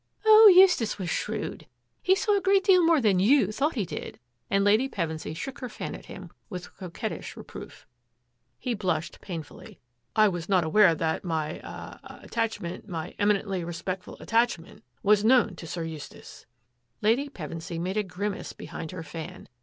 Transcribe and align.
"Oh, 0.25 0.47
Eustace 0.51 0.97
was 0.97 1.11
shrewd. 1.11 1.67
He 2.01 2.15
saw 2.15 2.35
a 2.35 2.41
good 2.41 2.63
deal 2.63 2.83
more 2.83 2.99
than 2.99 3.19
you 3.19 3.51
thought 3.51 3.75
he 3.75 3.85
did," 3.85 4.17
and 4.49 4.63
Lady 4.63 4.89
Pevensy 4.89 5.35
shook 5.37 5.59
her 5.59 5.69
fan 5.69 5.93
at 5.93 6.07
him 6.07 6.31
with 6.49 6.75
coquettish 6.77 7.37
reproof. 7.37 7.85
He 8.57 8.73
blushed 8.73 9.21
painfully." 9.21 9.79
I 10.15 10.27
was 10.27 10.49
not 10.49 10.63
aware 10.63 10.95
that 10.95 11.23
my— 11.23 11.61
ah— 11.63 11.99
attachment— 12.23 12.87
my— 12.89 13.13
eminently 13.19 13.63
re 13.63 13.73
spectful 13.75 14.19
attachment— 14.19 14.83
was 15.03 15.23
known 15.23 15.55
to 15.57 15.67
Sir 15.67 15.83
Eustace." 15.83 16.47
Lady 17.03 17.29
Pevensy 17.29 17.77
made 17.79 17.97
a 17.97 18.01
grimace 18.01 18.53
behind 18.53 18.89
her 18.89 19.03
fan. 19.03 19.47